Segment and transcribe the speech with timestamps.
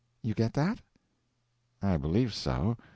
[0.23, 0.81] You get that?"
[1.79, 2.75] "I believe so.